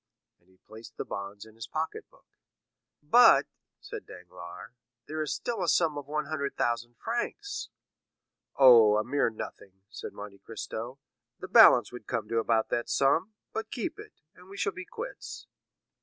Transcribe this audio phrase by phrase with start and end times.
[0.39, 2.25] And he placed the bonds in his pocket book.
[3.03, 3.45] "But,"
[3.81, 4.71] said Danglars,
[5.05, 7.69] "there is still a sum of one hundred thousand francs?"
[8.55, 10.97] "Oh, a mere nothing," said Monte Cristo.
[11.39, 14.85] "The balance would come to about that sum; but keep it, and we shall be
[14.85, 15.45] quits."